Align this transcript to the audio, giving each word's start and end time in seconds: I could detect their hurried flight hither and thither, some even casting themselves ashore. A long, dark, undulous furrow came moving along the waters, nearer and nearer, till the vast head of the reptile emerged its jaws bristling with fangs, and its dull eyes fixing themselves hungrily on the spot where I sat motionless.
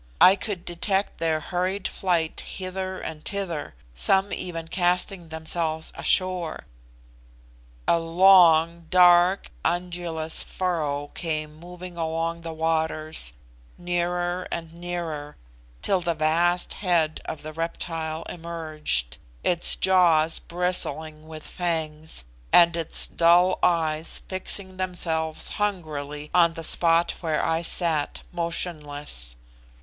I 0.19 0.35
could 0.35 0.65
detect 0.65 1.19
their 1.19 1.39
hurried 1.39 1.87
flight 1.87 2.39
hither 2.39 2.99
and 2.99 3.23
thither, 3.23 3.75
some 3.93 4.33
even 4.33 4.67
casting 4.67 5.29
themselves 5.29 5.93
ashore. 5.95 6.65
A 7.87 7.99
long, 7.99 8.87
dark, 8.89 9.51
undulous 9.63 10.41
furrow 10.41 11.11
came 11.13 11.53
moving 11.55 11.97
along 11.97 12.41
the 12.41 12.51
waters, 12.51 13.33
nearer 13.77 14.47
and 14.51 14.73
nearer, 14.73 15.37
till 15.83 16.01
the 16.01 16.15
vast 16.15 16.73
head 16.73 17.21
of 17.25 17.43
the 17.43 17.53
reptile 17.53 18.23
emerged 18.23 19.19
its 19.43 19.75
jaws 19.75 20.39
bristling 20.39 21.27
with 21.27 21.43
fangs, 21.45 22.23
and 22.51 22.75
its 22.75 23.05
dull 23.05 23.59
eyes 23.61 24.23
fixing 24.27 24.77
themselves 24.77 25.49
hungrily 25.61 26.31
on 26.33 26.55
the 26.55 26.63
spot 26.63 27.11
where 27.21 27.45
I 27.45 27.61
sat 27.61 28.23
motionless. 28.31 29.35